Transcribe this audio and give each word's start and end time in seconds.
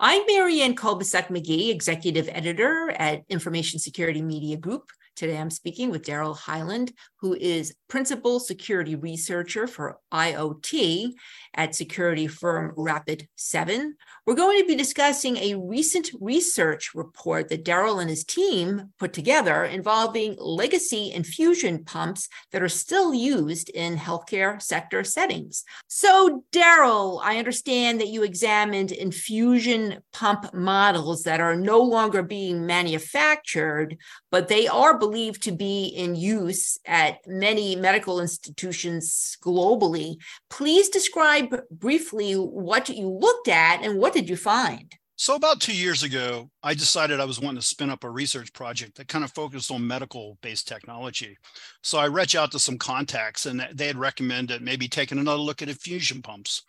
I'm 0.00 0.22
Marianne 0.28 0.76
Kolbasuk 0.76 1.26
McGee, 1.26 1.70
Executive 1.70 2.28
Editor 2.30 2.92
at 2.92 3.24
Information 3.28 3.80
Security 3.80 4.22
Media 4.22 4.56
Group. 4.56 4.92
Today 5.18 5.36
I'm 5.36 5.50
speaking 5.50 5.90
with 5.90 6.04
Deral 6.06 6.38
Heiland, 6.38 6.92
who 7.16 7.34
is 7.34 7.74
Principal 7.88 8.38
Security 8.38 8.94
Researcher 8.94 9.66
for 9.66 9.98
IoT 10.14 11.10
at 11.54 11.74
security 11.74 12.28
firm 12.28 12.72
Rapid7. 12.76 13.94
We're 14.24 14.34
going 14.36 14.60
to 14.60 14.66
be 14.68 14.76
discussing 14.76 15.36
a 15.38 15.56
recent 15.56 16.10
research 16.20 16.94
report 16.94 17.48
that 17.48 17.64
Deral 17.64 18.00
and 18.00 18.08
his 18.08 18.22
team 18.22 18.92
put 19.00 19.12
together 19.12 19.64
involving 19.64 20.36
legacy 20.38 21.10
infusion 21.12 21.84
pumps 21.84 22.28
that 22.52 22.62
are 22.62 22.68
still 22.68 23.12
used 23.12 23.70
in 23.70 23.96
healthcare 23.96 24.62
sector 24.62 25.02
settings. 25.02 25.64
So, 25.88 26.44
Deral, 26.52 27.20
I 27.24 27.38
understand 27.38 28.00
that 28.00 28.08
you 28.08 28.22
examined 28.22 28.92
infusion 28.92 29.87
pump 30.12 30.52
models 30.54 31.22
that 31.22 31.40
are 31.40 31.56
no 31.56 31.80
longer 31.80 32.22
being 32.22 32.66
manufactured, 32.66 33.96
but 34.30 34.48
they 34.48 34.66
are 34.68 34.98
believed 34.98 35.42
to 35.42 35.52
be 35.52 35.86
in 35.86 36.14
use 36.14 36.78
at 36.86 37.18
many 37.26 37.76
medical 37.76 38.20
institutions 38.20 39.36
globally. 39.42 40.16
Please 40.50 40.88
describe 40.88 41.54
briefly 41.70 42.34
what 42.34 42.88
you 42.88 43.08
looked 43.08 43.48
at 43.48 43.82
and 43.82 43.98
what 43.98 44.12
did 44.12 44.28
you 44.28 44.36
find? 44.36 44.94
So, 45.20 45.34
about 45.34 45.60
two 45.60 45.74
years 45.74 46.04
ago, 46.04 46.48
I 46.62 46.74
decided 46.74 47.18
I 47.18 47.24
was 47.24 47.40
wanting 47.40 47.60
to 47.60 47.66
spin 47.66 47.90
up 47.90 48.04
a 48.04 48.10
research 48.10 48.52
project 48.52 48.96
that 48.96 49.08
kind 49.08 49.24
of 49.24 49.32
focused 49.32 49.68
on 49.72 49.84
medical 49.84 50.38
based 50.42 50.68
technology. 50.68 51.36
So, 51.82 51.98
I 51.98 52.04
reached 52.04 52.36
out 52.36 52.52
to 52.52 52.60
some 52.60 52.78
contacts 52.78 53.46
and 53.46 53.66
they 53.74 53.88
had 53.88 53.98
recommended 53.98 54.62
maybe 54.62 54.86
taking 54.86 55.18
another 55.18 55.40
look 55.40 55.60
at 55.60 55.68
infusion 55.68 56.22
pumps. 56.22 56.62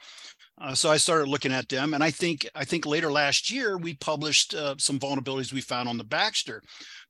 Uh, 0.61 0.75
so 0.75 0.91
I 0.91 0.97
started 0.97 1.29
looking 1.29 1.53
at 1.53 1.69
them, 1.69 1.93
and 1.93 2.03
I 2.03 2.11
think 2.11 2.47
I 2.53 2.65
think 2.65 2.85
later 2.85 3.11
last 3.11 3.49
year 3.49 3.77
we 3.77 3.95
published 3.95 4.53
uh, 4.53 4.75
some 4.77 4.99
vulnerabilities 4.99 5.53
we 5.53 5.61
found 5.61 5.87
on 5.87 5.97
the 5.97 6.03
Baxter. 6.03 6.61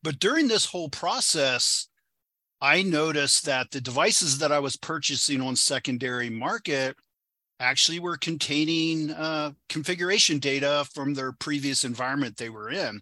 But 0.04 0.20
during 0.20 0.48
this 0.48 0.66
whole 0.66 0.90
process, 0.90 1.88
I 2.62 2.84
noticed 2.84 3.46
that 3.46 3.72
the 3.72 3.82
devices 3.82 4.38
that 4.38 4.52
I 4.52 4.60
was 4.60 4.76
purchasing 4.76 5.42
on 5.42 5.56
secondary 5.56 6.30
market 6.30 6.96
actually 7.60 8.00
we 8.00 8.10
were 8.10 8.18
containing 8.18 9.12
uh, 9.12 9.52
configuration 9.68 10.40
data 10.40 10.86
from 10.94 11.14
their 11.14 11.32
previous 11.34 11.84
environment 11.84 12.38
they 12.38 12.50
were 12.50 12.70
in. 12.70 13.02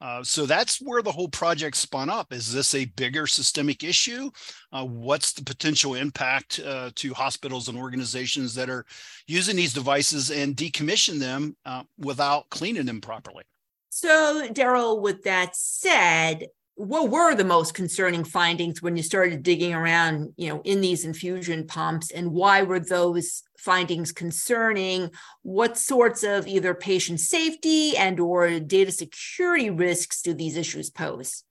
Uh, 0.00 0.22
so 0.22 0.44
that's 0.44 0.82
where 0.82 1.00
the 1.00 1.10
whole 1.10 1.28
project 1.28 1.76
spun 1.76 2.10
up. 2.10 2.32
Is 2.32 2.52
this 2.52 2.74
a 2.74 2.84
bigger 2.84 3.26
systemic 3.26 3.82
issue? 3.82 4.30
Uh, 4.72 4.84
what's 4.84 5.32
the 5.32 5.42
potential 5.42 5.94
impact 5.94 6.60
uh, 6.60 6.90
to 6.96 7.14
hospitals 7.14 7.68
and 7.68 7.78
organizations 7.78 8.54
that 8.54 8.68
are 8.68 8.84
using 9.26 9.56
these 9.56 9.72
devices 9.72 10.30
and 10.30 10.56
decommission 10.56 11.18
them 11.18 11.56
uh, 11.64 11.84
without 11.98 12.50
cleaning 12.50 12.84
them 12.84 13.00
properly? 13.00 13.44
So, 13.88 14.46
Deral, 14.50 15.00
with 15.00 15.22
that 15.22 15.56
said, 15.56 16.48
what 16.76 17.10
were 17.10 17.34
the 17.34 17.44
most 17.44 17.74
concerning 17.74 18.24
findings 18.24 18.82
when 18.82 18.96
you 18.96 19.02
started 19.02 19.42
digging 19.42 19.74
around 19.74 20.32
you 20.36 20.48
know 20.48 20.60
in 20.64 20.80
these 20.80 21.04
infusion 21.04 21.66
pumps? 21.66 22.10
And 22.10 22.32
why 22.32 22.62
were 22.62 22.80
those 22.80 23.42
findings 23.58 24.12
concerning? 24.12 25.10
What 25.42 25.78
sorts 25.78 26.24
of 26.24 26.46
either 26.46 26.74
patient 26.74 27.20
safety 27.20 27.96
and 27.96 28.18
or 28.18 28.58
data 28.60 28.92
security 28.92 29.70
risks 29.70 30.22
do 30.22 30.34
these 30.34 30.56
issues 30.56 30.90
pose? 30.90 31.44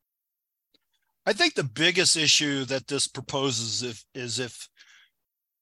I 1.25 1.31
think 1.33 1.55
the 1.55 1.63
biggest 1.63 2.17
issue 2.17 2.65
that 2.65 2.87
this 2.87 3.08
proposes 3.08 3.81
if, 3.81 4.03
is 4.13 4.39
if 4.39 4.67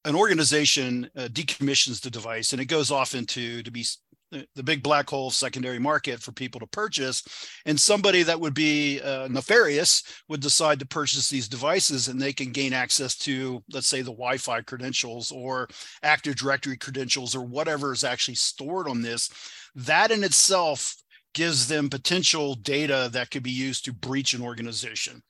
an 0.06 0.16
organization 0.16 1.08
uh, 1.16 1.28
decommissions 1.28 2.02
the 2.02 2.10
device 2.10 2.52
and 2.52 2.62
it 2.62 2.66
goes 2.66 2.90
off 2.90 3.14
into 3.14 3.62
to 3.62 3.70
be 3.70 3.86
the 4.32 4.64
big 4.64 4.82
black 4.82 5.10
hole 5.10 5.30
secondary 5.30 5.80
market 5.80 6.22
for 6.22 6.32
people 6.32 6.60
to 6.60 6.68
purchase 6.68 7.24
and 7.66 7.80
somebody 7.80 8.24
that 8.24 8.40
would 8.40 8.54
be 8.54 9.02
uh, 9.02 9.28
nefarious 9.30 10.04
would 10.30 10.40
decide 10.40 10.80
to 10.80 10.86
purchase 10.86 11.30
these 11.30 11.48
devices 11.48 12.08
and 12.08 12.22
they 12.22 12.34
can 12.34 12.52
gain 12.52 12.74
access 12.74 13.18
to 13.18 13.62
let's 13.74 13.88
say 13.88 14.02
the 14.02 14.12
wi-fi 14.12 14.62
credentials 14.62 15.32
or 15.32 15.68
active 16.04 16.36
directory 16.36 16.78
credentials 16.78 17.36
or 17.36 17.42
whatever 17.42 17.92
is 17.92 18.04
actually 18.04 18.36
stored 18.36 18.88
on 18.88 19.02
this. 19.02 19.30
That 19.76 20.12
in 20.12 20.24
itself 20.24 20.96
gives 21.34 21.68
them 21.68 21.90
potential 21.90 22.56
data 22.56 23.10
that 23.14 23.32
could 23.32 23.44
be 23.44 23.52
used 23.52 23.86
to 23.86 23.94
breach 23.94 24.34
an 24.34 24.42
organization 24.42 25.22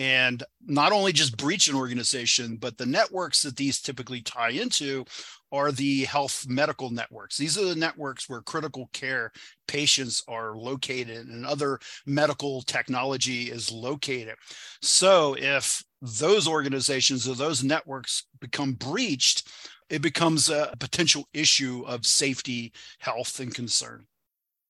and 0.00 0.42
not 0.66 0.92
only 0.92 1.12
just 1.12 1.36
breach 1.36 1.68
an 1.68 1.74
organization, 1.74 2.56
but 2.56 2.78
the 2.78 2.86
networks 2.86 3.42
that 3.42 3.54
these 3.56 3.82
typically 3.82 4.22
tie 4.22 4.48
into 4.48 5.04
are 5.52 5.70
the 5.70 6.04
health 6.04 6.46
medical 6.48 6.88
networks. 6.88 7.36
These 7.36 7.58
are 7.58 7.66
the 7.66 7.76
networks 7.76 8.26
where 8.26 8.40
critical 8.40 8.88
care 8.94 9.30
patients 9.68 10.24
are 10.26 10.56
located 10.56 11.28
and 11.28 11.44
other 11.44 11.80
medical 12.06 12.62
technology 12.62 13.50
is 13.50 13.70
located. 13.70 14.36
So 14.80 15.36
if 15.38 15.84
those 16.00 16.48
organizations 16.48 17.28
or 17.28 17.34
those 17.34 17.62
networks 17.62 18.24
become 18.40 18.72
breached, 18.72 19.48
it 19.90 20.00
becomes 20.00 20.48
a 20.48 20.74
potential 20.80 21.28
issue 21.34 21.84
of 21.86 22.06
safety, 22.06 22.72
health, 23.00 23.38
and 23.38 23.54
concern. 23.54 24.06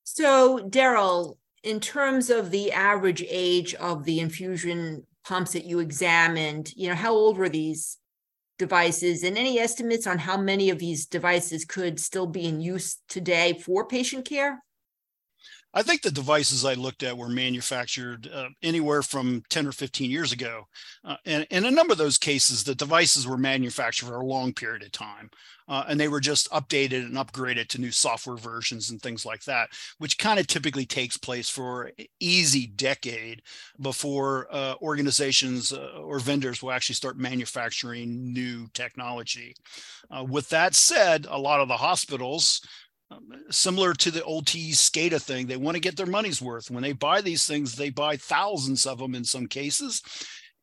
So, 0.02 0.58
Deral, 0.58 1.36
in 1.62 1.80
terms 1.80 2.30
of 2.30 2.50
the 2.50 2.72
average 2.72 3.24
age 3.28 3.74
of 3.74 4.04
the 4.04 4.20
infusion 4.20 5.06
pumps 5.24 5.52
that 5.52 5.64
you 5.64 5.78
examined, 5.80 6.72
you 6.74 6.88
know, 6.88 6.94
how 6.94 7.12
old 7.12 7.36
were 7.36 7.48
these 7.48 7.98
devices 8.58 9.22
and 9.22 9.38
any 9.38 9.58
estimates 9.58 10.06
on 10.06 10.18
how 10.18 10.36
many 10.36 10.70
of 10.70 10.78
these 10.78 11.06
devices 11.06 11.64
could 11.64 11.98
still 11.98 12.26
be 12.26 12.46
in 12.46 12.60
use 12.60 12.98
today 13.08 13.58
for 13.64 13.86
patient 13.86 14.24
care? 14.24 14.62
I 15.72 15.82
think 15.82 16.02
the 16.02 16.10
devices 16.10 16.64
I 16.64 16.74
looked 16.74 17.04
at 17.04 17.16
were 17.16 17.28
manufactured 17.28 18.28
uh, 18.32 18.48
anywhere 18.62 19.02
from 19.02 19.44
10 19.50 19.68
or 19.68 19.72
15 19.72 20.10
years 20.10 20.32
ago. 20.32 20.66
Uh, 21.04 21.16
and 21.24 21.46
in 21.50 21.64
a 21.64 21.70
number 21.70 21.92
of 21.92 21.98
those 21.98 22.18
cases, 22.18 22.64
the 22.64 22.74
devices 22.74 23.26
were 23.26 23.38
manufactured 23.38 24.06
for 24.06 24.16
a 24.16 24.26
long 24.26 24.52
period 24.52 24.82
of 24.82 24.90
time. 24.90 25.30
Uh, 25.68 25.84
and 25.88 26.00
they 26.00 26.08
were 26.08 26.18
just 26.18 26.50
updated 26.50 27.04
and 27.04 27.14
upgraded 27.14 27.68
to 27.68 27.80
new 27.80 27.92
software 27.92 28.36
versions 28.36 28.90
and 28.90 29.00
things 29.00 29.24
like 29.24 29.44
that, 29.44 29.68
which 29.98 30.18
kind 30.18 30.40
of 30.40 30.48
typically 30.48 30.84
takes 30.84 31.16
place 31.16 31.48
for 31.48 31.92
easy 32.18 32.66
decade 32.66 33.40
before 33.80 34.48
uh, 34.50 34.74
organizations 34.82 35.72
uh, 35.72 36.00
or 36.02 36.18
vendors 36.18 36.60
will 36.60 36.72
actually 36.72 36.96
start 36.96 37.16
manufacturing 37.16 38.32
new 38.32 38.66
technology. 38.74 39.54
Uh, 40.10 40.24
with 40.24 40.48
that 40.48 40.74
said, 40.74 41.24
a 41.30 41.38
lot 41.38 41.60
of 41.60 41.68
the 41.68 41.76
hospitals 41.76 42.60
similar 43.50 43.94
to 43.94 44.10
the 44.10 44.22
old 44.24 44.46
T 44.46 44.70
SCADA 44.72 45.20
thing. 45.20 45.46
They 45.46 45.56
want 45.56 45.74
to 45.76 45.80
get 45.80 45.96
their 45.96 46.06
money's 46.06 46.40
worth. 46.42 46.70
When 46.70 46.82
they 46.82 46.92
buy 46.92 47.20
these 47.20 47.46
things, 47.46 47.76
they 47.76 47.90
buy 47.90 48.16
thousands 48.16 48.86
of 48.86 48.98
them 48.98 49.14
in 49.14 49.24
some 49.24 49.46
cases, 49.46 50.02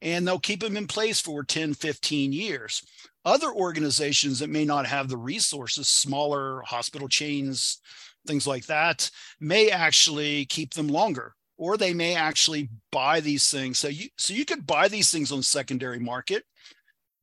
and 0.01 0.27
they'll 0.27 0.39
keep 0.39 0.61
them 0.61 0.77
in 0.77 0.87
place 0.87 1.19
for 1.19 1.43
10, 1.43 1.73
15 1.73 2.31
years. 2.31 2.83
Other 3.25 3.51
organizations 3.51 4.39
that 4.39 4.49
may 4.49 4.63
not 4.63 4.85
have 4.85 5.09
the 5.09 5.17
resources, 5.17 5.87
smaller 5.87 6.61
hospital 6.61 7.09
chains, 7.09 7.81
things 8.25 8.47
like 8.47 8.65
that, 8.67 9.09
may 9.39 9.69
actually 9.69 10.45
keep 10.45 10.73
them 10.73 10.87
longer 10.87 11.33
or 11.57 11.75
they 11.75 11.93
may 11.93 12.15
actually 12.15 12.69
buy 12.91 13.19
these 13.19 13.49
things. 13.49 13.79
So 13.79 13.87
you 13.87 14.09
so 14.17 14.33
you 14.33 14.45
could 14.45 14.65
buy 14.65 14.87
these 14.87 15.11
things 15.11 15.31
on 15.31 15.41
secondary 15.43 15.99
market 15.99 16.43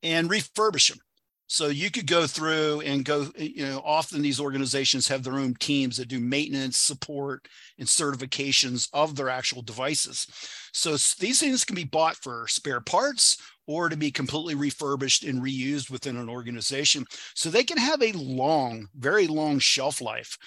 and 0.03 0.29
refurbish 0.29 0.89
them. 0.89 0.99
So 1.47 1.67
you 1.67 1.91
could 1.91 2.07
go 2.07 2.25
through 2.25 2.81
and 2.81 3.05
go, 3.05 3.27
you 3.37 3.65
know, 3.65 3.81
often 3.85 4.21
these 4.21 4.39
organizations 4.39 5.07
have 5.07 5.23
their 5.23 5.37
own 5.37 5.53
teams 5.59 5.97
that 5.97 6.07
do 6.07 6.19
maintenance, 6.19 6.77
support, 6.77 7.47
and 7.77 7.87
certifications 7.87 8.89
of 8.93 9.15
their 9.15 9.29
actual 9.29 9.61
devices. 9.61 10.27
So 10.73 10.91
these 11.19 11.39
things 11.39 11.63
can 11.63 11.75
be 11.75 11.83
bought 11.83 12.15
for 12.15 12.47
spare 12.47 12.81
parts 12.81 13.37
or 13.67 13.89
to 13.89 13.95
be 13.95 14.11
completely 14.11 14.55
refurbished 14.55 15.23
and 15.23 15.41
reused 15.41 15.91
within 15.91 16.17
an 16.17 16.29
organization. 16.29 17.05
So 17.35 17.49
they 17.49 17.63
can 17.63 17.77
have 17.77 18.01
a 18.01 18.11
long, 18.13 18.87
very 18.95 19.27
long 19.27 19.59
shelf 19.59 20.01
life. 20.01 20.37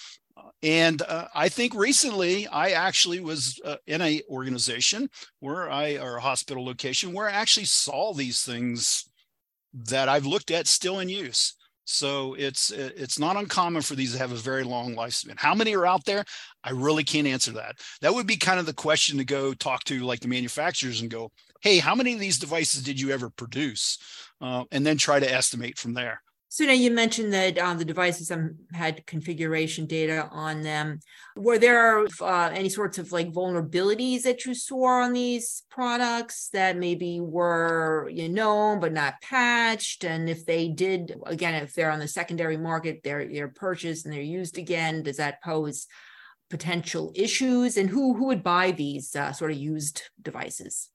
And 0.62 1.02
uh, 1.02 1.28
I 1.34 1.48
think 1.48 1.74
recently 1.74 2.46
I 2.48 2.70
actually 2.70 3.20
was 3.20 3.60
uh, 3.64 3.76
in 3.86 4.00
a 4.00 4.22
organization 4.28 5.08
where 5.40 5.70
I, 5.70 5.98
or 5.98 6.16
a 6.16 6.20
hospital 6.20 6.64
location 6.64 7.12
where 7.12 7.28
I 7.28 7.32
actually 7.32 7.66
saw 7.66 8.12
these 8.12 8.42
things 8.42 9.07
that 9.86 10.08
I've 10.08 10.26
looked 10.26 10.50
at 10.50 10.66
still 10.66 11.00
in 11.00 11.08
use. 11.08 11.54
So 11.90 12.34
it's 12.34 12.70
it's 12.70 13.18
not 13.18 13.36
uncommon 13.36 13.80
for 13.80 13.94
these 13.94 14.12
to 14.12 14.18
have 14.18 14.32
a 14.32 14.36
very 14.36 14.62
long 14.62 14.94
lifespan. 14.94 15.38
How 15.38 15.54
many 15.54 15.74
are 15.74 15.86
out 15.86 16.04
there? 16.04 16.22
I 16.62 16.72
really 16.72 17.02
can't 17.02 17.26
answer 17.26 17.52
that. 17.52 17.76
That 18.02 18.12
would 18.12 18.26
be 18.26 18.36
kind 18.36 18.60
of 18.60 18.66
the 18.66 18.74
question 18.74 19.16
to 19.16 19.24
go 19.24 19.54
talk 19.54 19.84
to 19.84 20.00
like 20.00 20.20
the 20.20 20.28
manufacturers 20.28 21.00
and 21.00 21.10
go, 21.10 21.30
hey, 21.62 21.78
how 21.78 21.94
many 21.94 22.12
of 22.12 22.20
these 22.20 22.38
devices 22.38 22.82
did 22.82 23.00
you 23.00 23.10
ever 23.10 23.30
produce? 23.30 23.98
Uh, 24.40 24.64
and 24.70 24.86
then 24.86 24.98
try 24.98 25.18
to 25.18 25.32
estimate 25.32 25.78
from 25.78 25.94
there. 25.94 26.20
So 26.50 26.64
now 26.64 26.72
you 26.72 26.90
mentioned 26.90 27.34
that 27.34 27.58
uh, 27.58 27.74
the 27.74 27.84
devices 27.84 28.30
um, 28.30 28.56
had 28.72 29.06
configuration 29.06 29.84
data 29.84 30.28
on 30.32 30.62
them. 30.62 31.00
Were 31.36 31.58
there 31.58 32.06
uh, 32.22 32.50
any 32.54 32.70
sorts 32.70 32.96
of 32.96 33.12
like 33.12 33.32
vulnerabilities 33.32 34.22
that 34.22 34.46
you 34.46 34.54
saw 34.54 35.02
on 35.02 35.12
these 35.12 35.64
products 35.68 36.48
that 36.54 36.78
maybe 36.78 37.20
were 37.20 38.08
you 38.10 38.30
know 38.30 38.78
but 38.80 38.94
not 38.94 39.20
patched? 39.20 40.04
And 40.04 40.30
if 40.30 40.46
they 40.46 40.68
did, 40.68 41.16
again, 41.26 41.54
if 41.54 41.74
they're 41.74 41.90
on 41.90 41.98
the 41.98 42.08
secondary 42.08 42.56
market, 42.56 43.02
they're 43.04 43.30
they're 43.30 43.48
purchased 43.48 44.06
and 44.06 44.14
they're 44.14 44.22
used 44.22 44.56
again, 44.56 45.02
does 45.02 45.18
that 45.18 45.42
pose 45.42 45.86
potential 46.48 47.12
issues 47.14 47.76
and 47.76 47.90
who 47.90 48.14
who 48.14 48.24
would 48.24 48.42
buy 48.42 48.70
these 48.70 49.14
uh, 49.14 49.32
sort 49.32 49.50
of 49.50 49.58
used 49.58 50.04
devices? 50.22 50.88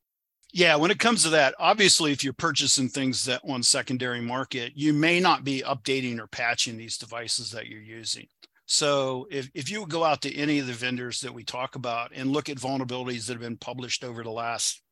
Yeah, 0.56 0.76
when 0.76 0.92
it 0.92 1.00
comes 1.00 1.24
to 1.24 1.30
that, 1.32 1.56
obviously, 1.58 2.12
if 2.12 2.24
you're 2.24 2.32
purchasing 2.32 2.88
things 2.88 3.26
that 3.26 3.42
on 3.50 3.64
secondary 3.64 4.22
market, 4.22 4.74
you 4.76 4.94
may 4.94 5.20
not 5.20 5.44
be 5.44 5.64
updating 5.64 6.20
or 6.20 6.28
patching 6.28 6.78
these 6.78 7.00
devices 7.00 7.50
that 7.52 7.66
you're 7.66 7.82
using. 7.82 8.28
So 8.68 9.28
if, 9.32 9.50
if 9.56 9.72
you 9.72 9.88
go 9.88 10.04
out 10.04 10.22
to 10.22 10.36
any 10.36 10.60
of 10.60 10.68
the 10.68 10.74
vendors 10.74 11.22
that 11.22 11.34
we 11.34 11.44
talk 11.44 11.74
about 11.76 12.12
and 12.14 12.32
look 12.32 12.50
at 12.50 12.58
vulnerabilities 12.58 13.26
that 13.26 13.34
have 13.34 13.42
been 13.42 13.58
published 13.58 14.04
over 14.04 14.22
the 14.22 14.30
last, 14.30 14.84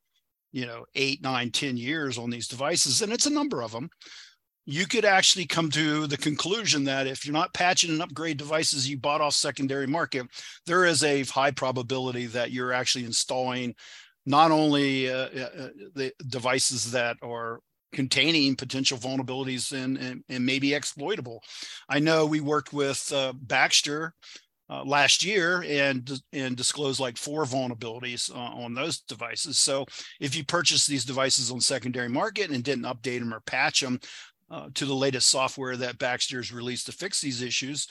you 0.51 0.65
know, 0.65 0.85
eight, 0.95 1.21
nine, 1.21 1.51
ten 1.51 1.77
years 1.77 2.17
on 2.17 2.31
these 2.31 2.47
devices, 2.47 3.03
and 3.03 3.13
it's 3.13 3.27
a 3.27 3.31
number 3.31 3.61
of 3.61 3.71
them, 3.71 3.87
you 4.65 4.87
could 4.87 5.05
actually 5.05 5.45
come 5.45 5.69
to 5.69 6.07
the 6.07 6.17
conclusion 6.17 6.83
that 6.85 7.05
if 7.05 7.23
you're 7.23 7.33
not 7.33 7.53
patching 7.53 7.91
and 7.91 8.01
upgrade 8.01 8.37
devices 8.37 8.89
you 8.89 8.97
bought 8.97 9.21
off 9.21 9.35
secondary 9.35 9.87
market, 9.87 10.25
there 10.65 10.85
is 10.85 11.03
a 11.03 11.23
high 11.25 11.51
probability 11.51 12.25
that 12.25 12.51
you're 12.51 12.73
actually 12.73 13.05
installing 13.05 13.75
not 14.25 14.51
only 14.51 15.09
uh, 15.09 15.29
uh, 15.35 15.50
uh, 15.57 15.69
the 15.95 16.13
devices 16.27 16.91
that 16.91 17.18
are 17.21 17.59
containing 17.94 18.56
potential 18.56 18.97
vulnerabilities 18.97 19.71
and, 19.71 19.97
and, 19.97 20.23
and 20.29 20.45
maybe 20.45 20.73
exploitable. 20.73 21.44
I 21.89 22.00
know 22.00 22.25
we 22.25 22.39
worked 22.39 22.71
with 22.71 23.12
uh, 23.13 23.33
Baxter 23.35 24.13
uh, 24.69 24.83
last 24.85 25.25
year 25.25 25.65
and 25.68 26.21
and 26.31 26.56
disclosed 26.56 27.00
like 27.00 27.18
four 27.18 27.44
vulnerabilities 27.44 28.33
uh, 28.33 28.38
on 28.38 28.73
those 28.73 29.01
devices. 29.01 29.59
So 29.59 29.85
if 30.21 30.33
you 30.35 30.45
purchase 30.45 30.88
these 30.88 31.03
devices 31.03 31.51
on 31.51 31.59
secondary 31.59 32.07
market 32.07 32.51
and 32.51 32.63
didn't 32.63 32.85
update 32.85 33.19
them 33.19 33.33
or 33.33 33.41
patch 33.41 33.81
them 33.81 34.00
uh, 34.50 34.69
to 34.75 34.85
the 34.85 34.94
latest 34.94 35.29
software 35.29 35.75
that 35.75 35.97
Baxter's 35.97 36.53
released 36.53 36.85
to 36.85 36.94
fix 36.94 37.19
these 37.19 37.41
issues, 37.41 37.88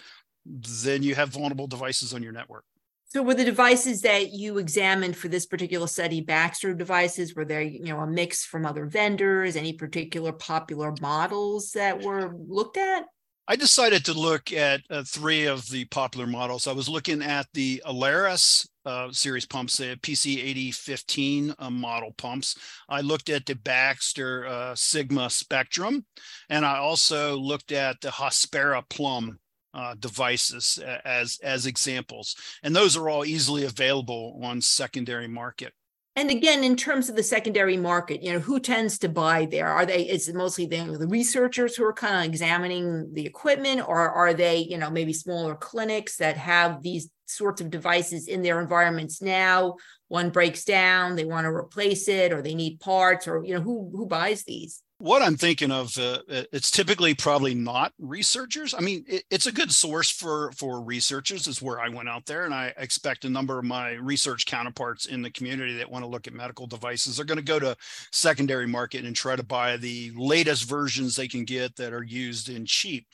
then 0.47 1.03
you 1.03 1.15
have 1.15 1.29
vulnerable 1.29 1.67
devices 1.67 2.15
on 2.15 2.23
your 2.23 2.33
network. 2.33 2.65
So 3.13 3.25
were 3.25 3.35
the 3.35 3.45
devices 3.45 4.03
that 4.03 4.31
you 4.31 4.59
examined 4.59 5.17
for 5.17 5.27
this 5.27 5.45
particular 5.45 5.89
study 5.89 6.21
Baxter 6.21 6.75
devices? 6.75 7.35
Were 7.35 7.45
there, 7.45 7.61
you 7.61 7.83
know, 7.83 7.99
a 7.99 8.07
mix 8.07 8.45
from 8.45 8.65
other 8.65 8.87
vendors? 8.87 9.57
Any 9.57 9.73
particular 9.73 10.31
popular 10.31 10.95
models 11.01 11.73
that 11.73 12.01
were 12.01 12.33
looked 12.37 12.77
at? 12.77 13.07
I 13.49 13.57
decided 13.57 14.05
to 14.05 14.13
look 14.13 14.53
at 14.53 14.83
uh, 14.91 15.03
three 15.03 15.47
of 15.47 15.69
the 15.71 15.87
popular 15.87 16.29
models. 16.29 16.69
I 16.69 16.73
was 16.73 16.89
looking 16.89 17.21
at 17.21 17.49
the 17.53 17.83
Alaris 17.85 18.69
uh, 18.85 19.11
series 19.11 19.45
pumps, 19.45 19.79
the 19.79 19.97
PC8015 19.97 21.57
uh, 21.59 21.69
model 21.69 22.13
pumps. 22.17 22.57
I 22.89 23.01
looked 23.01 23.29
at 23.29 23.45
the 23.45 23.57
Baxter 23.57 24.47
uh, 24.47 24.77
Sigma 24.77 25.31
Spectrum, 25.31 26.07
and 26.49 26.65
I 26.65 26.79
also 26.79 27.37
looked 27.37 27.73
at 27.73 28.01
the 28.01 28.11
Hospira 28.11 28.89
Plum 28.89 29.40
uh, 29.75 29.95
devices 29.99 30.79
as 31.05 31.39
as 31.43 31.67
examples, 31.67 32.37
and 32.63 32.75
those 32.75 32.97
are 32.97 33.09
all 33.09 33.25
easily 33.25 33.65
available 33.65 34.41
on 34.43 34.61
secondary 34.61 35.29
market. 35.29 35.73
And 36.17 36.29
again, 36.29 36.65
in 36.65 36.75
terms 36.75 37.09
of 37.09 37.15
the 37.15 37.23
secondary 37.23 37.77
market, 37.77 38.21
you 38.23 38.33
know, 38.33 38.41
who 38.41 38.59
tends 38.59 38.99
to 38.99 39.09
buy 39.09 39.47
there? 39.47 39.69
Are 39.69 39.87
they, 39.87 40.03
is 40.03 40.29
it 40.29 40.35
mostly 40.35 40.67
the, 40.67 40.99
the 40.99 41.07
researchers 41.07 41.77
who 41.77 41.85
are 41.85 41.93
kind 41.93 42.17
of 42.17 42.25
examining 42.25 43.15
the 43.15 43.25
equipment, 43.25 43.89
or 43.89 44.11
are 44.11 44.35
they, 44.35 44.59
you 44.59 44.77
know, 44.77 44.91
maybe 44.91 45.13
smaller 45.13 45.55
clinics 45.55 46.17
that 46.17 46.37
have 46.37 46.83
these 46.83 47.09
sorts 47.27 47.61
of 47.61 47.71
devices 47.71 48.27
in 48.27 48.43
their 48.43 48.61
environments 48.61 49.23
now? 49.23 49.77
One 50.09 50.31
breaks 50.31 50.65
down, 50.65 51.15
they 51.15 51.25
want 51.25 51.45
to 51.45 51.51
replace 51.51 52.09
it, 52.09 52.33
or 52.33 52.43
they 52.43 52.57
need 52.57 52.81
parts, 52.81 53.29
or, 53.29 53.45
you 53.45 53.55
know, 53.55 53.63
who, 53.63 53.91
who 53.95 54.07
buys 54.07 54.43
these? 54.43 54.83
What 55.01 55.23
I'm 55.23 55.37
thinking 55.37 55.71
of, 55.71 55.97
uh, 55.97 56.19
it's 56.29 56.71
typically 56.71 57.15
probably 57.15 57.55
not 57.55 57.95
researchers. 57.99 58.75
I 58.75 58.81
mean, 58.81 59.03
it, 59.09 59.25
it's 59.31 59.47
a 59.47 59.53
good 59.53 59.73
source 59.73 60.11
for 60.11 60.53
for 60.53 60.83
researchers. 60.83 61.47
Is 61.47 61.63
where 61.63 61.81
I 61.81 61.89
went 61.89 62.11
out 62.11 62.27
there, 62.27 62.45
and 62.45 62.53
I 62.53 62.75
expect 62.77 63.25
a 63.25 63.31
number 63.31 63.59
of 63.59 63.65
my 63.65 63.93
research 63.93 64.45
counterparts 64.45 65.07
in 65.07 65.23
the 65.23 65.31
community 65.31 65.75
that 65.79 65.91
want 65.91 66.05
to 66.05 66.09
look 66.09 66.27
at 66.27 66.35
medical 66.35 66.67
devices 66.67 67.19
are 67.19 67.25
going 67.25 67.39
to 67.39 67.45
go 67.45 67.59
to 67.59 67.77
secondary 68.13 68.67
market 68.67 69.07
and 69.07 69.17
try 69.17 69.37
to 69.37 69.43
buy 69.43 69.79
the 69.79 70.13
latest 70.15 70.69
versions 70.69 71.17
they 71.17 71.29
can 71.29 71.45
get 71.45 71.77
that 71.77 71.95
are 71.95 72.05
used 72.05 72.51
and 72.51 72.67
cheap. 72.67 73.07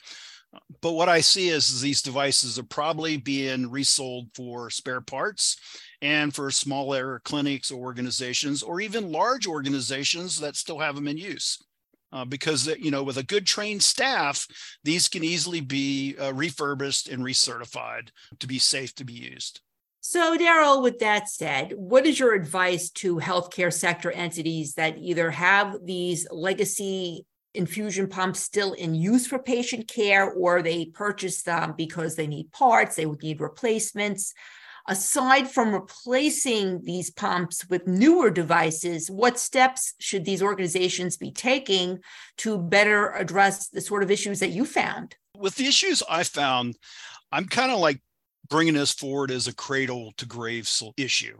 But 0.81 0.93
what 0.93 1.09
I 1.09 1.21
see 1.21 1.51
is 1.51 1.81
these 1.81 2.03
devices 2.03 2.59
are 2.59 2.65
probably 2.65 3.17
being 3.17 3.71
resold 3.71 4.29
for 4.35 4.71
spare 4.71 5.03
parts 5.03 5.57
and 6.03 6.35
for 6.35 6.51
smaller 6.51 7.21
clinics 7.25 7.71
or 7.71 7.79
organizations 7.79 8.63
or 8.63 8.81
even 8.81 9.13
large 9.13 9.47
organizations 9.47 10.41
that 10.41 10.57
still 10.57 10.79
have 10.79 10.95
them 10.97 11.09
in 11.09 11.19
use 11.19 11.63
uh, 12.17 12.25
because 12.25 12.67
you 12.79 12.91
know 12.91 13.03
with 13.03 13.19
a 13.19 13.23
good 13.23 13.47
trained 13.47 13.83
staff 13.83 14.47
these 14.85 15.07
can 15.07 15.23
easily 15.23 15.61
be 15.61 16.17
uh, 16.19 16.33
refurbished 16.33 17.09
and 17.09 17.23
recertified 17.23 18.09
to 18.39 18.47
be 18.47 18.59
safe 18.59 18.95
to 18.95 19.05
be 19.05 19.13
used. 19.13 19.61
So 20.01 20.37
deral 20.37 20.83
with 20.83 20.99
that 21.01 21.29
said 21.29 21.73
what 21.77 22.07
is 22.07 22.19
your 22.19 22.35
advice 22.35 22.91
to 23.03 23.17
healthcare 23.17 23.73
sector 23.73 24.11
entities 24.11 24.75
that 24.75 24.97
either 24.99 25.31
have 25.31 25.77
these 25.85 26.27
legacy 26.31 27.27
infusion 27.53 28.07
pumps 28.09 28.41
still 28.41 28.73
in 28.73 28.95
use 28.95 29.27
for 29.27 29.39
patient 29.39 29.89
care 29.89 30.31
or 30.31 30.63
they 30.63 30.87
purchase 30.87 31.43
them 31.43 31.75
because 31.77 32.15
they 32.15 32.27
need 32.27 32.53
parts 32.53 32.97
they 32.97 33.07
would 33.07 33.23
need 33.23 33.41
replacements 33.41 34.33
aside 34.89 35.51
from 35.51 35.73
replacing 35.73 36.83
these 36.83 37.11
pumps 37.11 37.69
with 37.69 37.87
newer 37.87 38.31
devices, 38.31 39.11
what 39.11 39.39
steps 39.39 39.95
should 39.99 40.25
these 40.25 40.43
organizations 40.43 41.17
be 41.17 41.31
taking 41.31 41.99
to 42.39 42.59
better 42.59 43.11
address 43.13 43.69
the 43.69 43.81
sort 43.81 44.03
of 44.03 44.11
issues 44.11 44.41
that 44.41 44.51
you 44.51 44.65
found? 44.65 45.17
With 45.37 45.57
the 45.57 45.67
issues 45.67 46.03
I 46.09 46.23
found, 46.23 46.77
I'm 47.33 47.47
kind 47.47 47.73
of 47.73 47.79
like 47.79 48.01
bringing 48.49 48.75
this 48.75 48.93
forward 48.93 49.31
as 49.31 49.49
a 49.49 49.55
cradle 49.55 50.13
to 50.19 50.27
grave 50.27 50.71
issue. 50.97 51.39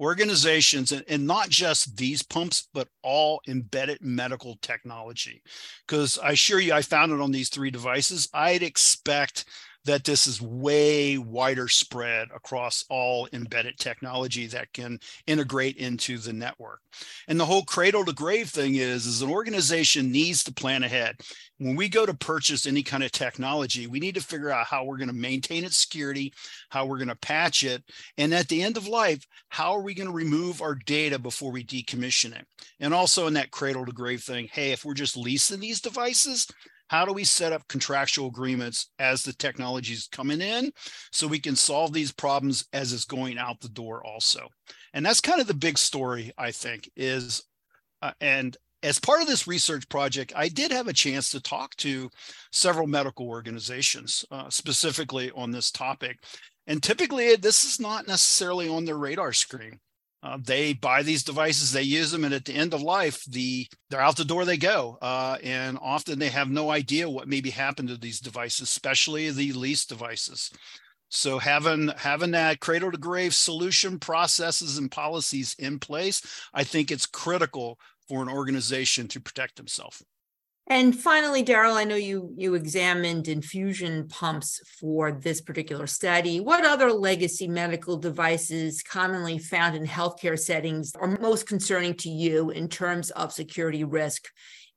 Organizations, 0.00 0.92
and, 0.92 1.26
not 1.26 1.48
just 1.48 1.96
these 1.96 2.22
pumps, 2.22 2.68
but 2.72 2.88
all 3.02 3.40
embedded 3.48 3.98
medical 4.00 4.56
technology. 4.62 5.42
Because 5.86 6.18
I 6.18 6.30
assure 6.30 6.60
you, 6.60 6.72
I 6.72 6.82
found 6.82 7.10
it 7.10 7.20
on 7.20 7.32
these 7.32 7.48
three 7.48 7.72
devices. 7.72 8.28
I'd 8.32 8.62
expect 8.62 9.44
that 9.84 10.04
this 10.04 10.26
is 10.26 10.42
way 10.42 11.18
wider 11.18 11.68
spread 11.68 12.28
across 12.34 12.84
all 12.90 13.28
embedded 13.32 13.78
technology 13.78 14.46
that 14.46 14.72
can 14.72 14.98
integrate 15.26 15.76
into 15.76 16.18
the 16.18 16.32
network. 16.32 16.80
And 17.26 17.38
the 17.38 17.46
whole 17.46 17.64
cradle 17.64 18.04
to 18.04 18.12
grave 18.12 18.50
thing 18.50 18.74
is, 18.74 19.06
is 19.06 19.22
an 19.22 19.30
organization 19.30 20.12
needs 20.12 20.44
to 20.44 20.52
plan 20.52 20.82
ahead. 20.82 21.16
When 21.58 21.74
we 21.74 21.88
go 21.88 22.04
to 22.04 22.14
purchase 22.14 22.66
any 22.66 22.82
kind 22.82 23.02
of 23.02 23.12
technology, 23.12 23.86
we 23.86 24.00
need 24.00 24.14
to 24.16 24.20
figure 24.20 24.50
out 24.50 24.66
how 24.66 24.84
we're 24.84 24.98
going 24.98 25.08
to 25.08 25.14
maintain 25.14 25.64
its 25.64 25.78
security, 25.78 26.32
how 26.68 26.86
we're 26.86 26.98
going 26.98 27.08
to 27.08 27.16
patch 27.16 27.62
it, 27.62 27.82
and 28.16 28.34
at 28.34 28.48
the 28.48 28.62
end 28.62 28.76
of 28.76 28.88
life, 28.88 29.26
how 29.48 29.72
are 29.72 29.82
we 29.82 29.94
going 29.94 30.08
to 30.08 30.14
remove 30.14 30.60
our 30.60 30.74
data 30.74 31.18
before 31.18 31.50
we 31.50 31.64
decommission 31.64 32.38
it? 32.38 32.46
And 32.80 32.92
also 32.92 33.26
in 33.26 33.34
that 33.34 33.50
cradle 33.50 33.86
to 33.86 33.92
grave 33.92 34.22
thing, 34.22 34.48
hey, 34.52 34.72
if 34.72 34.84
we're 34.84 34.94
just 34.94 35.16
leasing 35.16 35.60
these 35.60 35.80
devices, 35.80 36.46
how 36.88 37.04
do 37.04 37.12
we 37.12 37.24
set 37.24 37.52
up 37.52 37.66
contractual 37.68 38.28
agreements 38.28 38.90
as 38.98 39.22
the 39.22 39.32
technology 39.34 39.92
is 39.92 40.08
coming 40.10 40.40
in 40.40 40.72
so 41.12 41.26
we 41.26 41.38
can 41.38 41.56
solve 41.56 41.92
these 41.92 42.12
problems 42.12 42.66
as 42.72 42.92
it's 42.92 43.04
going 43.04 43.38
out 43.38 43.60
the 43.60 43.68
door 43.68 44.04
also? 44.04 44.48
And 44.94 45.04
that's 45.04 45.20
kind 45.20 45.40
of 45.40 45.46
the 45.46 45.54
big 45.54 45.78
story 45.78 46.32
i 46.38 46.50
think 46.50 46.90
is 46.96 47.42
uh, 48.02 48.12
and 48.20 48.56
as 48.82 49.00
part 49.00 49.20
of 49.20 49.26
this 49.26 49.46
research 49.46 49.88
project 49.88 50.32
i 50.34 50.48
did 50.48 50.72
have 50.72 50.88
a 50.88 50.92
chance 50.92 51.30
to 51.30 51.40
talk 51.40 51.74
to 51.76 52.08
several 52.52 52.86
medical 52.86 53.28
organizations 53.28 54.24
uh, 54.30 54.48
specifically 54.50 55.30
on 55.34 55.50
this 55.50 55.70
topic. 55.70 56.18
And 56.66 56.82
typically 56.82 57.36
this 57.36 57.64
is 57.64 57.80
not 57.80 58.06
necessarily 58.06 58.68
on 58.68 58.84
their 58.84 58.98
radar 58.98 59.32
screen 59.32 59.80
uh, 60.28 60.36
they 60.44 60.74
buy 60.74 61.02
these 61.02 61.22
devices, 61.22 61.72
they 61.72 61.82
use 61.82 62.10
them, 62.10 62.22
and 62.22 62.34
at 62.34 62.44
the 62.44 62.52
end 62.52 62.74
of 62.74 62.82
life, 62.82 63.24
the 63.24 63.66
they're 63.88 64.00
out 64.00 64.16
the 64.16 64.24
door 64.24 64.44
they 64.44 64.58
go. 64.58 64.98
Uh, 65.00 65.38
and 65.42 65.78
often 65.80 66.18
they 66.18 66.28
have 66.28 66.50
no 66.50 66.70
idea 66.70 67.08
what 67.08 67.28
maybe 67.28 67.48
happened 67.48 67.88
to 67.88 67.96
these 67.96 68.20
devices, 68.20 68.68
especially 68.68 69.30
the 69.30 69.52
lease 69.52 69.86
devices. 69.86 70.50
So 71.08 71.38
having 71.38 71.88
having 71.96 72.32
that 72.32 72.60
cradle 72.60 72.92
to 72.92 72.98
grave 72.98 73.34
solution 73.34 73.98
processes 73.98 74.76
and 74.76 74.90
policies 74.90 75.54
in 75.58 75.78
place, 75.78 76.20
I 76.52 76.62
think 76.62 76.90
it's 76.90 77.06
critical 77.06 77.78
for 78.06 78.20
an 78.20 78.28
organization 78.28 79.08
to 79.08 79.20
protect 79.20 79.56
themselves. 79.56 80.02
And 80.70 80.98
finally, 80.98 81.42
Deral, 81.42 81.76
I 81.76 81.84
know 81.84 81.96
you 81.96 82.34
you 82.36 82.54
examined 82.54 83.26
infusion 83.26 84.06
pumps 84.06 84.60
for 84.78 85.12
this 85.12 85.40
particular 85.40 85.86
study. 85.86 86.40
What 86.40 86.66
other 86.66 86.92
legacy 86.92 87.48
medical 87.48 87.96
devices 87.96 88.82
commonly 88.82 89.38
found 89.38 89.76
in 89.76 89.86
healthcare 89.86 90.38
settings 90.38 90.92
are 90.94 91.16
most 91.20 91.46
concerning 91.46 91.94
to 91.94 92.10
you 92.10 92.50
in 92.50 92.68
terms 92.68 93.10
of 93.12 93.32
security 93.32 93.82
risk 93.82 94.28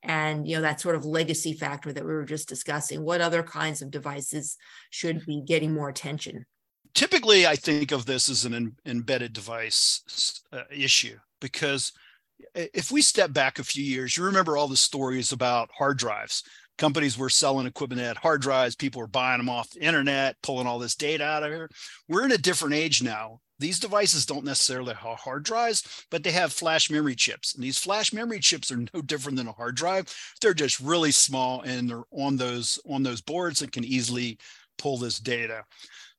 and 0.01 0.47
you 0.47 0.55
know 0.55 0.61
that 0.61 0.79
sort 0.79 0.95
of 0.95 1.03
legacy 1.03 1.53
factor 1.53 1.91
that 1.91 2.05
we 2.05 2.13
were 2.13 2.23
just 2.23 2.47
discussing? 2.47 3.03
What 3.03 3.19
other 3.19 3.43
kinds 3.43 3.81
of 3.81 3.91
devices 3.91 4.55
should 4.91 5.25
be 5.25 5.41
getting 5.45 5.73
more 5.73 5.89
attention? 5.89 6.45
Typically, 6.93 7.45
I 7.45 7.57
think 7.57 7.91
of 7.91 8.05
this 8.05 8.29
as 8.29 8.45
an 8.45 8.77
embedded 8.85 9.33
device 9.33 10.41
uh, 10.53 10.63
issue 10.71 11.17
because 11.41 11.91
if 12.55 12.91
we 12.91 13.01
step 13.01 13.33
back 13.33 13.59
a 13.59 13.63
few 13.63 13.83
years, 13.83 14.17
you 14.17 14.23
remember 14.23 14.57
all 14.57 14.67
the 14.67 14.77
stories 14.77 15.31
about 15.31 15.69
hard 15.77 15.97
drives 15.97 16.43
companies 16.81 17.15
were 17.15 17.29
selling 17.29 17.67
equipment 17.67 18.01
had 18.01 18.17
hard 18.17 18.41
drives. 18.41 18.75
People 18.75 19.01
were 19.01 19.07
buying 19.07 19.37
them 19.37 19.49
off 19.49 19.69
the 19.69 19.81
internet, 19.81 20.35
pulling 20.41 20.65
all 20.65 20.79
this 20.79 20.95
data 20.95 21.23
out 21.23 21.43
of 21.43 21.51
here. 21.51 21.69
We're 22.07 22.25
in 22.25 22.31
a 22.31 22.39
different 22.39 22.73
age 22.73 23.03
now. 23.03 23.39
These 23.59 23.79
devices 23.79 24.25
don't 24.25 24.43
necessarily 24.43 24.95
have 24.95 25.19
hard 25.19 25.43
drives, 25.43 26.05
but 26.09 26.23
they 26.23 26.31
have 26.31 26.51
flash 26.51 26.89
memory 26.89 27.13
chips. 27.13 27.53
And 27.53 27.63
these 27.63 27.77
flash 27.77 28.11
memory 28.11 28.39
chips 28.39 28.71
are 28.71 28.77
no 28.95 29.01
different 29.03 29.37
than 29.37 29.47
a 29.47 29.51
hard 29.51 29.75
drive. 29.75 30.11
They're 30.41 30.55
just 30.55 30.79
really 30.79 31.11
small 31.11 31.61
and 31.61 31.87
they're 31.87 32.01
on 32.11 32.37
those 32.37 32.79
on 32.89 33.03
those 33.03 33.21
boards 33.21 33.59
that 33.59 33.71
can 33.71 33.83
easily 33.83 34.39
pull 34.79 34.97
this 34.97 35.19
data. 35.19 35.63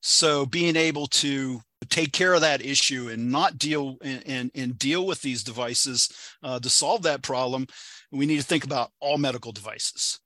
So 0.01 0.47
being 0.47 0.77
able 0.77 1.09
to 1.09 1.61
take 1.89 2.13
care 2.13 2.35
of 2.35 2.41
that 2.41 2.65
issue 2.65 3.09
and 3.11 3.31
not 3.31 3.59
deal 3.59 3.97
and, 4.03 4.23
and, 4.27 4.51
and 4.55 4.79
deal 4.79 5.07
with 5.07 5.23
these 5.23 5.43
devices 5.43 6.09
uh, 6.43 6.59
to 6.61 6.69
solve 6.69 7.03
that 7.03 7.23
problem, 7.23 7.67
we 8.11 8.27
need 8.27 8.39
to 8.39 8.47
think 8.47 8.65
about 8.65 8.91
all 9.01 9.19
medical 9.19 9.53
devices. 9.53 10.21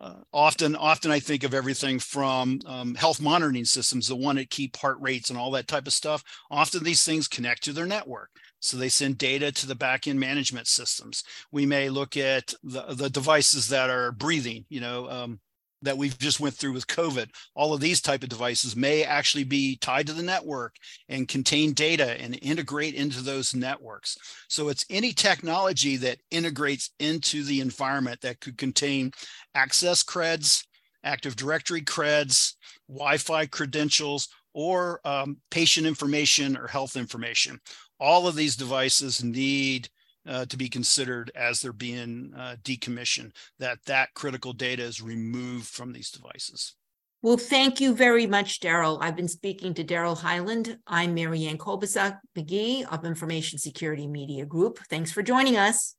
Uh, 0.00 0.14
often, 0.32 0.74
often 0.76 1.10
I 1.10 1.20
think 1.20 1.44
of 1.44 1.52
everything 1.52 1.98
from 1.98 2.60
um, 2.66 2.94
health 2.94 3.20
monitoring 3.20 3.66
systems, 3.66 4.08
the 4.08 4.16
one 4.16 4.36
that 4.36 4.48
keep 4.48 4.76
heart 4.76 4.96
rates 5.00 5.28
and 5.28 5.38
all 5.38 5.50
that 5.52 5.68
type 5.68 5.86
of 5.86 5.92
stuff. 5.92 6.22
Often 6.50 6.84
these 6.84 7.04
things 7.04 7.28
connect 7.28 7.62
to 7.64 7.72
their 7.72 7.86
network. 7.86 8.30
So 8.60 8.78
they 8.78 8.88
send 8.88 9.18
data 9.18 9.52
to 9.52 9.66
the 9.66 9.76
backend 9.76 10.16
management 10.16 10.68
systems. 10.68 11.22
We 11.52 11.66
may 11.66 11.90
look 11.90 12.16
at 12.16 12.54
the, 12.62 12.94
the 12.94 13.10
devices 13.10 13.68
that 13.68 13.90
are 13.90 14.10
breathing, 14.10 14.64
you 14.70 14.80
know, 14.80 15.10
um, 15.10 15.40
that 15.84 15.96
we've 15.96 16.18
just 16.18 16.40
went 16.40 16.54
through 16.54 16.72
with 16.72 16.86
covid 16.86 17.28
all 17.54 17.72
of 17.72 17.80
these 17.80 18.00
type 18.00 18.22
of 18.22 18.28
devices 18.28 18.76
may 18.76 19.04
actually 19.04 19.44
be 19.44 19.76
tied 19.76 20.06
to 20.06 20.12
the 20.12 20.22
network 20.22 20.76
and 21.08 21.28
contain 21.28 21.72
data 21.72 22.20
and 22.20 22.38
integrate 22.42 22.94
into 22.94 23.20
those 23.20 23.54
networks. 23.54 24.16
So 24.48 24.68
it's 24.68 24.84
any 24.90 25.12
technology 25.12 25.96
that 25.98 26.18
integrates 26.30 26.90
into 26.98 27.44
the 27.44 27.60
environment 27.60 28.20
that 28.22 28.40
could 28.40 28.58
contain 28.58 29.12
access 29.54 30.02
creds 30.02 30.64
active 31.04 31.36
directory 31.36 31.82
creds 31.82 32.54
wi-fi 32.88 33.46
credentials 33.46 34.28
or 34.54 35.00
um, 35.04 35.36
patient 35.50 35.86
information 35.86 36.56
or 36.56 36.66
health 36.66 36.96
information. 36.96 37.60
All 38.00 38.26
of 38.26 38.36
these 38.36 38.56
devices 38.56 39.22
need 39.22 39.88
uh, 40.26 40.46
to 40.46 40.56
be 40.56 40.68
considered 40.68 41.30
as 41.34 41.60
they're 41.60 41.72
being 41.72 42.32
uh, 42.36 42.56
decommissioned, 42.62 43.32
that 43.58 43.78
that 43.86 44.14
critical 44.14 44.52
data 44.52 44.82
is 44.82 45.02
removed 45.02 45.66
from 45.66 45.92
these 45.92 46.10
devices. 46.10 46.76
Well, 47.22 47.38
thank 47.38 47.80
you 47.80 47.94
very 47.94 48.26
much, 48.26 48.60
Deral. 48.60 48.98
I've 49.00 49.16
been 49.16 49.28
speaking 49.28 49.72
to 49.74 49.84
Deral 49.84 50.18
heiland 50.18 50.76
I'm 50.86 51.14
Marianne 51.14 51.56
Kolbasuk 51.56 52.18
McGee 52.36 52.84
of 52.92 53.06
Information 53.06 53.58
Security 53.58 54.06
Media 54.06 54.44
Group. 54.44 54.78
Thanks 54.90 55.10
for 55.10 55.22
joining 55.22 55.56
us. 55.56 55.94